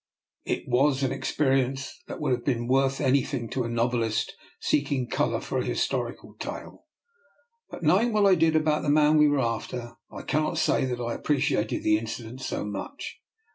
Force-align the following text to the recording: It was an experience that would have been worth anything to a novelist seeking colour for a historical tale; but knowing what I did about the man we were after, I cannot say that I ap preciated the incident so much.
It 0.45 0.67
was 0.67 1.03
an 1.03 1.11
experience 1.11 2.01
that 2.07 2.19
would 2.19 2.31
have 2.31 2.43
been 2.43 2.67
worth 2.67 2.99
anything 2.99 3.47
to 3.51 3.65
a 3.65 3.69
novelist 3.69 4.33
seeking 4.59 5.07
colour 5.07 5.39
for 5.39 5.59
a 5.59 5.63
historical 5.63 6.33
tale; 6.39 6.85
but 7.69 7.83
knowing 7.83 8.11
what 8.11 8.25
I 8.25 8.33
did 8.33 8.55
about 8.55 8.81
the 8.81 8.89
man 8.89 9.17
we 9.19 9.27
were 9.27 9.37
after, 9.41 9.97
I 10.11 10.23
cannot 10.23 10.57
say 10.57 10.85
that 10.85 10.99
I 10.99 11.13
ap 11.13 11.23
preciated 11.23 11.83
the 11.83 11.99
incident 11.99 12.41
so 12.41 12.65
much. 12.65 13.21